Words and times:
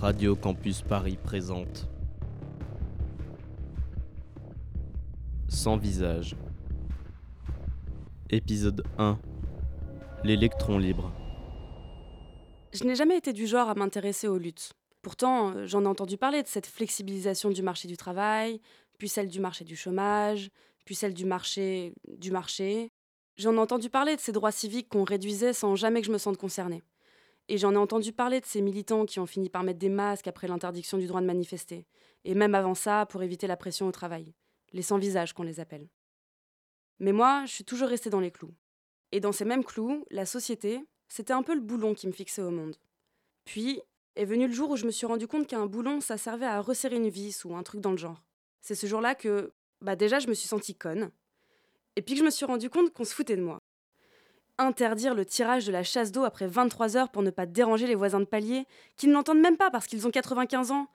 Radio 0.00 0.34
Campus 0.34 0.80
Paris 0.80 1.18
présente 1.22 1.86
Sans 5.46 5.76
visage. 5.76 6.36
Épisode 8.30 8.82
1 8.96 9.18
L'électron 10.24 10.78
libre. 10.78 11.12
Je 12.72 12.84
n'ai 12.84 12.94
jamais 12.94 13.18
été 13.18 13.34
du 13.34 13.46
genre 13.46 13.68
à 13.68 13.74
m'intéresser 13.74 14.26
aux 14.26 14.38
luttes. 14.38 14.72
Pourtant, 15.02 15.66
j'en 15.66 15.84
ai 15.84 15.88
entendu 15.88 16.16
parler 16.16 16.42
de 16.42 16.48
cette 16.48 16.66
flexibilisation 16.66 17.50
du 17.50 17.60
marché 17.60 17.86
du 17.86 17.98
travail, 17.98 18.58
puis 18.96 19.10
celle 19.10 19.28
du 19.28 19.38
marché 19.38 19.66
du 19.66 19.76
chômage, 19.76 20.48
puis 20.86 20.94
celle 20.94 21.12
du 21.12 21.26
marché 21.26 21.92
du 22.08 22.30
marché. 22.30 22.90
J'en 23.36 23.52
ai 23.52 23.58
entendu 23.58 23.90
parler 23.90 24.16
de 24.16 24.20
ces 24.22 24.32
droits 24.32 24.50
civiques 24.50 24.88
qu'on 24.88 25.04
réduisait 25.04 25.52
sans 25.52 25.76
jamais 25.76 26.00
que 26.00 26.06
je 26.06 26.12
me 26.12 26.16
sente 26.16 26.38
concernée. 26.38 26.82
Et 27.52 27.58
j'en 27.58 27.74
ai 27.74 27.78
entendu 27.78 28.12
parler 28.12 28.40
de 28.40 28.46
ces 28.46 28.62
militants 28.62 29.04
qui 29.04 29.18
ont 29.18 29.26
fini 29.26 29.50
par 29.50 29.64
mettre 29.64 29.80
des 29.80 29.88
masques 29.88 30.28
après 30.28 30.46
l'interdiction 30.46 30.98
du 30.98 31.08
droit 31.08 31.20
de 31.20 31.26
manifester. 31.26 31.84
Et 32.24 32.36
même 32.36 32.54
avant 32.54 32.76
ça, 32.76 33.06
pour 33.06 33.24
éviter 33.24 33.48
la 33.48 33.56
pression 33.56 33.88
au 33.88 33.90
travail. 33.90 34.32
Les 34.72 34.82
sans-visages 34.82 35.32
qu'on 35.32 35.42
les 35.42 35.58
appelle. 35.58 35.88
Mais 37.00 37.10
moi, 37.10 37.42
je 37.46 37.52
suis 37.52 37.64
toujours 37.64 37.88
restée 37.88 38.08
dans 38.08 38.20
les 38.20 38.30
clous. 38.30 38.54
Et 39.10 39.18
dans 39.18 39.32
ces 39.32 39.44
mêmes 39.44 39.64
clous, 39.64 40.04
la 40.12 40.26
société, 40.26 40.80
c'était 41.08 41.32
un 41.32 41.42
peu 41.42 41.56
le 41.56 41.60
boulon 41.60 41.92
qui 41.92 42.06
me 42.06 42.12
fixait 42.12 42.40
au 42.40 42.52
monde. 42.52 42.76
Puis 43.44 43.82
est 44.14 44.26
venu 44.26 44.46
le 44.46 44.52
jour 44.52 44.70
où 44.70 44.76
je 44.76 44.86
me 44.86 44.92
suis 44.92 45.06
rendu 45.06 45.26
compte 45.26 45.48
qu'un 45.48 45.66
boulon, 45.66 46.00
ça 46.00 46.18
servait 46.18 46.46
à 46.46 46.60
resserrer 46.60 46.96
une 46.96 47.08
vis 47.08 47.44
ou 47.44 47.56
un 47.56 47.64
truc 47.64 47.80
dans 47.80 47.90
le 47.90 47.96
genre. 47.96 48.22
C'est 48.60 48.76
ce 48.76 48.86
jour-là 48.86 49.16
que, 49.16 49.52
bah 49.80 49.96
déjà, 49.96 50.20
je 50.20 50.28
me 50.28 50.34
suis 50.34 50.46
sentie 50.46 50.76
conne. 50.76 51.10
Et 51.96 52.02
puis 52.02 52.14
que 52.14 52.20
je 52.20 52.24
me 52.24 52.30
suis 52.30 52.46
rendu 52.46 52.70
compte 52.70 52.92
qu'on 52.92 53.04
se 53.04 53.12
foutait 53.12 53.36
de 53.36 53.42
moi. 53.42 53.58
Interdire 54.62 55.14
le 55.14 55.24
tirage 55.24 55.64
de 55.64 55.72
la 55.72 55.82
chasse 55.82 56.12
d'eau 56.12 56.24
après 56.24 56.46
23 56.46 56.98
heures 56.98 57.08
pour 57.08 57.22
ne 57.22 57.30
pas 57.30 57.46
déranger 57.46 57.86
les 57.86 57.94
voisins 57.94 58.20
de 58.20 58.26
palier, 58.26 58.66
qui 58.98 59.08
ne 59.08 59.14
l'entendent 59.14 59.40
même 59.40 59.56
pas 59.56 59.70
parce 59.70 59.86
qu'ils 59.86 60.06
ont 60.06 60.10
95 60.10 60.70
ans? 60.70 60.86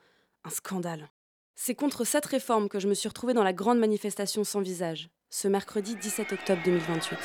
Un 0.44 0.50
scandale. 0.50 1.10
C'est 1.56 1.74
contre 1.74 2.04
cette 2.04 2.26
réforme 2.26 2.68
que 2.68 2.78
je 2.78 2.86
me 2.86 2.94
suis 2.94 3.08
retrouvée 3.08 3.34
dans 3.34 3.42
la 3.42 3.52
grande 3.52 3.80
manifestation 3.80 4.44
sans 4.44 4.60
visage, 4.60 5.10
ce 5.30 5.48
mercredi 5.48 5.96
17 5.96 6.34
octobre 6.34 6.62
2028. 6.64 7.18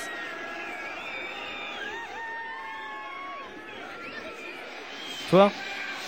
Toi 5.30 5.52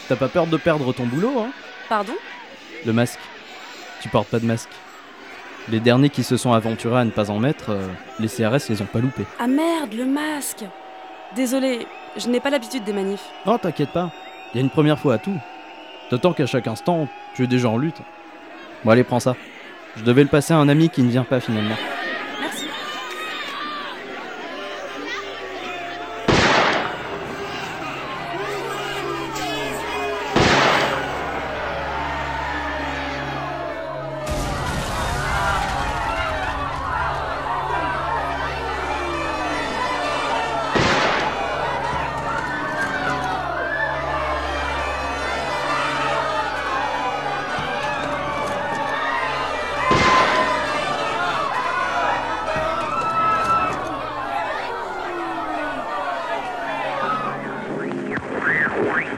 T'as 0.08 0.16
pas 0.16 0.30
peur 0.30 0.48
de 0.48 0.58
perdre 0.58 0.94
ton 0.94 1.06
boulot, 1.06 1.42
hein? 1.42 1.52
Pardon? 1.88 2.16
Le 2.88 2.92
masque. 2.92 3.20
Tu 4.02 4.10
portes 4.10 4.30
pas 4.30 4.40
de 4.40 4.48
masque. 4.48 4.72
Les 5.70 5.80
derniers 5.80 6.10
qui 6.10 6.24
se 6.24 6.36
sont 6.36 6.52
aventurés 6.52 7.00
à 7.00 7.06
ne 7.06 7.10
pas 7.10 7.30
en 7.30 7.40
mettre, 7.40 7.70
euh, 7.70 7.88
les 8.20 8.28
CRS 8.28 8.70
les 8.70 8.82
ont 8.82 8.86
pas 8.86 9.00
loupés. 9.00 9.26
Ah 9.40 9.48
merde, 9.48 9.94
le 9.94 10.06
masque 10.06 10.66
Désolée, 11.36 11.88
je 12.18 12.28
n'ai 12.28 12.40
pas 12.40 12.50
l'habitude 12.50 12.84
des 12.84 12.94
manifs. 12.94 13.26
Non, 13.46 13.58
t'inquiète 13.58 13.92
pas. 13.92 14.12
Il 14.54 14.58
y 14.58 14.60
a 14.60 14.64
une 14.64 14.70
première 14.70 15.00
fois 15.00 15.16
à 15.16 15.18
tout. 15.18 15.38
D'autant 16.12 16.34
qu'à 16.34 16.46
chaque 16.46 16.68
instant, 16.68 17.08
tu 17.34 17.44
es 17.44 17.48
déjà 17.48 17.70
en 17.70 17.78
lutte. 17.78 18.02
Bon, 18.84 18.92
allez, 18.92 19.04
prends 19.04 19.22
ça. 19.22 19.36
Je 19.96 20.04
devais 20.04 20.24
le 20.24 20.30
passer 20.30 20.54
à 20.54 20.58
un 20.58 20.68
ami 20.68 20.90
qui 20.90 21.02
ne 21.02 21.10
vient 21.10 21.24
pas 21.24 21.40
finalement. 21.40 21.76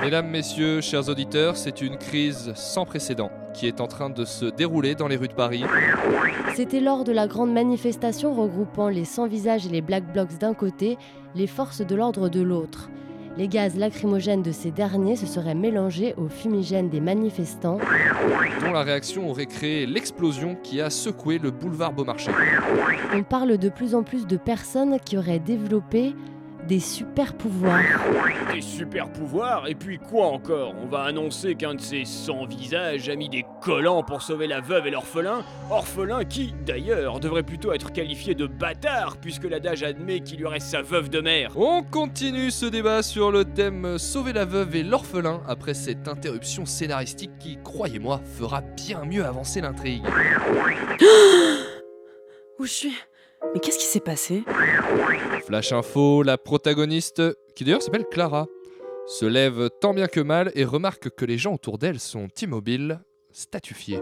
Mesdames, 0.06 0.30
Messieurs, 0.30 0.82
chers 0.82 1.10
auditeurs, 1.10 1.58
c'est 1.58 1.82
une 1.82 1.98
crise 1.98 2.52
sans 2.54 2.86
précédent 2.86 3.32
qui 3.56 3.66
est 3.66 3.82
en 3.82 3.88
train 3.88 4.12
de 4.12 4.24
se 4.24 4.46
dérouler 4.46 4.94
dans 4.94 5.08
les 5.08 5.16
rues 5.16 5.30
de 5.30 5.34
Paris. 5.34 5.64
C'était 6.54 6.80
lors 6.80 7.04
de 7.04 7.12
la 7.12 7.26
grande 7.26 7.52
manifestation 7.52 8.36
regroupant 8.36 8.88
les 8.88 9.04
sans-visages 9.04 9.66
et 9.66 9.70
les 9.70 9.82
Black 9.82 10.14
Blocs 10.14 10.38
d'un 10.38 10.54
côté, 10.54 11.00
les 11.34 11.48
forces 11.48 11.82
de 11.82 11.96
l'ordre 11.96 12.30
de 12.30 12.40
l'autre. 12.42 12.92
Les 13.36 13.48
gaz 13.48 13.76
lacrymogènes 13.78 14.44
de 14.44 14.52
ces 14.52 14.70
derniers 14.70 15.16
se 15.16 15.26
seraient 15.26 15.56
mélangés 15.56 16.14
aux 16.18 16.30
fumigènes 16.30 16.90
des 16.90 17.02
manifestants. 17.02 17.80
dont 18.62 18.72
la 18.74 18.84
réaction 18.84 19.28
aurait 19.28 19.48
créé 19.48 19.88
l'explosion 19.88 20.56
qui 20.62 20.82
a 20.82 20.92
secoué 20.92 21.40
le 21.40 21.50
boulevard 21.50 21.94
Beaumarchais. 21.94 22.32
On 23.12 23.24
parle 23.24 23.58
de 23.58 23.70
plus 23.70 23.96
en 23.96 24.04
plus 24.04 24.28
de 24.28 24.38
personnes 24.38 25.00
qui 25.04 25.18
auraient 25.18 25.40
développé 25.40 26.14
des 26.68 26.80
super 26.80 27.34
pouvoirs. 27.34 27.84
Des 28.54 28.62
super 28.62 29.10
pouvoirs 29.10 29.68
Et 29.68 29.76
puis 29.76 29.98
quoi 30.00 30.28
encore? 30.28 30.74
On 30.82 30.88
va 30.88 31.02
annoncer 31.04 31.56
qu'un 31.56 31.76
de 31.76 31.82
ces 31.82 32.06
sans-visages 32.06 33.10
a 33.10 33.16
mis 33.16 33.30
des 33.30 33.46
collants 33.62 34.04
pour 34.04 34.22
sauver 34.22 34.48
la 34.48 34.62
veuve 34.62 34.88
et 34.88 34.92
l'orphelin 34.92 35.44
Orphelin 35.70 36.24
qui, 36.24 36.54
d'ailleurs, 36.66 37.20
devrait 37.20 37.44
plutôt 37.44 37.74
être 37.74 37.92
qualifié 37.92 38.34
de 38.36 38.48
bâtard 38.48 39.18
puisque 39.18 39.44
l'adage 39.44 39.84
admet 39.84 40.22
qu'il 40.22 40.40
lui 40.40 40.48
reste 40.48 40.68
sa 40.68 40.82
veuve 40.82 41.10
de 41.10 41.22
mère. 41.22 41.52
On 41.56 41.84
continue 41.84 42.52
ce 42.52 42.66
débat 42.66 43.04
sur 43.04 43.32
le 43.32 43.46
thème 43.46 43.98
Sauver 43.98 44.34
la 44.34 44.46
veuve 44.46 44.76
et 44.76 44.84
l'orphelin 44.84 45.42
après 45.48 45.74
cette 45.74 46.08
interruption 46.08 46.66
scénaristique 46.66 47.38
qui, 47.40 47.58
croyez-moi, 47.64 48.22
fera 48.38 48.62
bien 48.62 49.06
mieux 49.06 49.26
avancer 49.26 49.62
l'intrigue. 49.62 50.04
Où 52.60 52.66
je 52.66 52.72
suis? 52.72 52.96
Mais 53.54 53.60
qu'est-ce 53.60 53.78
qui 53.78 53.86
s'est 53.86 54.00
passé? 54.00 54.44
Flash 55.46 55.72
info, 55.72 56.24
la 56.24 56.38
protagoniste, 56.38 57.22
qui 57.56 57.64
d'ailleurs 57.64 57.82
s'appelle 57.82 58.06
Clara, 58.10 58.48
se 59.08 59.26
lève 59.26 59.70
tant 59.80 59.94
bien 59.94 60.08
que 60.08 60.20
mal 60.20 60.52
et 60.56 60.66
remarque 60.66 61.10
que 61.10 61.26
les 61.26 61.38
gens 61.38 61.54
autour 61.54 61.78
d'elle 61.78 62.00
sont 62.00 62.28
immobiles, 62.42 63.00
statufiés. 63.32 64.02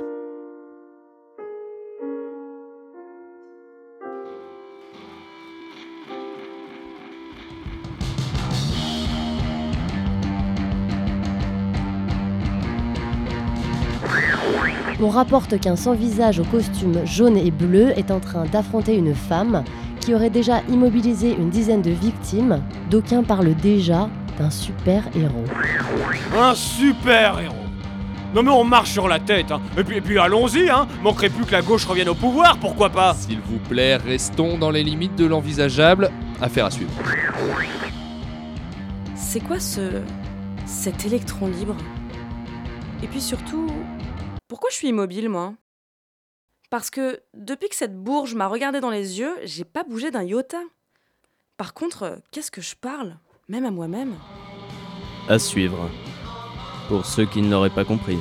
On 15.01 15.09
rapporte 15.09 15.59
qu'un 15.59 15.75
sans-visage 15.75 16.39
au 16.39 16.43
costume 16.45 17.05
jaune 17.05 17.37
et 17.37 17.51
bleu 17.51 17.91
est 17.97 18.11
en 18.11 18.19
train 18.19 18.45
d'affronter 18.45 18.95
une 18.95 19.15
femme 19.15 19.63
qui 19.99 20.13
aurait 20.13 20.29
déjà 20.29 20.61
immobilisé 20.69 21.35
une 21.35 21.49
dizaine 21.49 21.81
de 21.81 21.91
victimes. 21.91 22.61
D'aucuns 22.89 23.23
parlent 23.23 23.55
déjà 23.55 24.09
d'un 24.37 24.49
super-héros. 24.49 25.45
Un 26.37 26.55
super 26.55 27.39
héros 27.39 27.63
non 28.33 28.41
mais 28.41 28.49
on 28.49 28.63
marche 28.63 28.91
sur 28.91 29.07
la 29.07 29.19
tête, 29.19 29.51
hein. 29.51 29.61
Et 29.77 29.83
puis, 29.83 29.97
et 29.97 30.01
puis 30.01 30.17
allons-y, 30.17 30.67
hein. 30.67 30.87
Manquerait 31.03 31.29
plus 31.29 31.45
que 31.45 31.51
la 31.51 31.61
gauche 31.61 31.85
revienne 31.85 32.09
au 32.09 32.15
pouvoir, 32.15 32.57
pourquoi 32.57 32.89
pas 32.89 33.13
S'il 33.13 33.39
vous 33.39 33.59
plaît, 33.59 33.97
restons 33.97 34.57
dans 34.57 34.71
les 34.71 34.83
limites 34.83 35.15
de 35.15 35.25
l'envisageable. 35.25 36.09
Affaire 36.41 36.65
à 36.65 36.71
suivre. 36.71 36.91
C'est 39.15 39.39
quoi 39.39 39.59
ce. 39.59 40.01
cet 40.65 41.05
électron 41.05 41.45
libre? 41.45 41.75
Et 43.03 43.07
puis 43.07 43.21
surtout, 43.21 43.67
pourquoi 44.53 44.69
je 44.69 44.75
suis 44.75 44.89
immobile, 44.89 45.29
moi? 45.29 45.55
Parce 46.69 46.91
que 46.91 47.23
depuis 47.33 47.69
que 47.69 47.75
cette 47.75 47.97
bourge 47.97 48.35
m'a 48.35 48.45
regardé 48.45 48.81
dans 48.81 48.91
les 48.91 49.19
yeux, 49.19 49.35
j'ai 49.45 49.63
pas 49.63 49.83
bougé 49.83 50.11
d'un 50.11 50.21
iota. 50.21 50.61
Par 51.57 51.73
contre, 51.73 52.03
euh, 52.03 52.15
qu'est-ce 52.29 52.51
que 52.51 52.61
je 52.61 52.75
parle? 52.75 53.17
Même 53.49 53.65
à 53.65 53.71
moi-même? 53.71 54.13
À 55.27 55.39
suivre. 55.39 55.89
Pour 56.87 57.03
ceux 57.07 57.25
qui 57.25 57.41
ne 57.41 57.49
l'auraient 57.49 57.71
pas 57.71 57.83
compris. 57.83 58.19